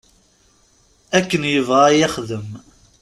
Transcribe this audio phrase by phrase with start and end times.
[1.17, 2.47] Akken yebɣa i yexdem.